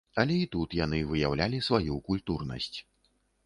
Але 0.21 0.37
і 0.43 0.47
тут 0.55 0.73
яны 0.79 1.01
выяўлялі 1.11 1.59
сваю 1.67 2.01
культурнасць. 2.11 2.75